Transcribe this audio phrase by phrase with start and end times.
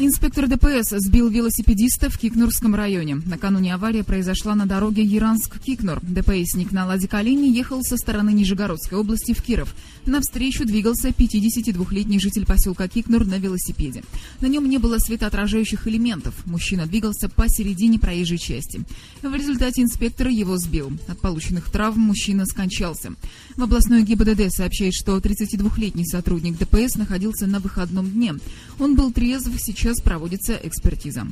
[0.00, 3.16] Инспектор ДПС сбил велосипедиста в Кикнурском районе.
[3.16, 5.98] Накануне авария произошла на дороге Яранск-Кикнур.
[6.02, 9.74] DPSник на Ладе Калине ехал со стороны Нижегородской области в Киров.
[10.06, 14.04] Навстречу двигался 52-летний житель поселка Кикнур на велосипеде.
[14.40, 16.46] На нем не было светоотражающих элементов.
[16.46, 18.82] Мужчина двигался посередине проезжей части.
[19.22, 20.92] В результате инспектор его сбил.
[21.08, 23.14] От полученных травм мужчина скончался.
[23.56, 28.36] В областной ГИБДД сообщает, что 32-летний сотрудник ДПС находился на выходном дне.
[28.78, 31.26] Он был трезв, сейчас проводится экспертиза.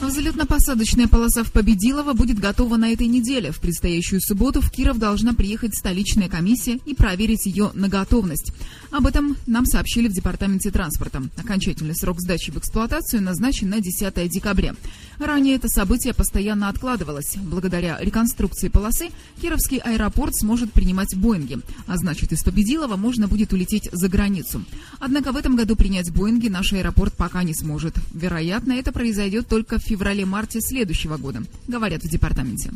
[0.00, 3.52] Взлетно-посадочная полоса в Победилово будет готова на этой неделе.
[3.52, 8.52] В предстоящую субботу в Киров должна приехать столичная комиссия и проверить ее на готовность.
[8.90, 11.22] Об этом нам сообщили в Департаменте транспорта.
[11.36, 14.74] Окончательный срок сдачи в эксплуатацию назначен на 10 декабря.
[15.18, 17.36] Ранее это событие постоянно откладывалось.
[17.36, 19.10] Благодаря реконструкции полосы
[19.42, 24.64] Кировский аэропорт сможет принимать Боинги, а значит из Победилова можно будет улететь за границу.
[24.98, 27.96] Однако в этом году принять Боинги наш аэропорт пока не сможет.
[28.14, 32.70] Вероятно, это произойдет только в феврале-марте следующего года, говорят в департаменте.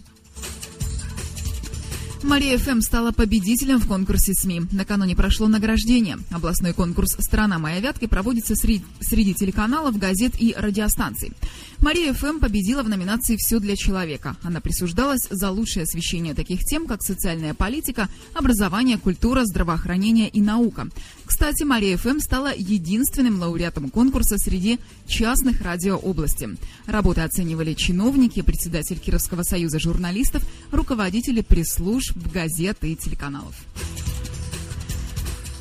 [2.25, 4.63] Мария ФМ стала победителем в конкурсе СМИ.
[4.73, 6.19] Накануне прошло награждение.
[6.31, 11.33] Областной конкурс «Страна моя Вятка» проводится среди, среди телеканалов, газет и радиостанций.
[11.81, 14.37] Мария ФМ победила в номинации «Все для человека».
[14.43, 20.89] Она присуждалась за лучшее освещение таких тем, как социальная политика, образование, культура, здравоохранение и наука.
[21.35, 26.49] Кстати, Мария ФМ стала единственным лауреатом конкурса среди частных радио области.
[26.87, 33.57] Работы оценивали чиновники, председатель Кировского союза журналистов, руководители пресс-служб, газет и телеканалов.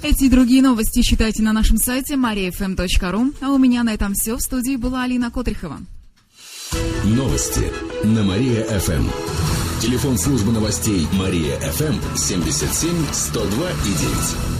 [0.03, 3.35] Эти и другие новости читайте на нашем сайте mariafm.ru.
[3.41, 4.35] А у меня на этом все.
[4.37, 5.79] В студии была Алина Котрихова.
[7.03, 7.71] Новости
[8.03, 9.07] на Мария-ФМ.
[9.81, 14.52] Телефон службы новостей Мария-ФМ 77 102 и 9.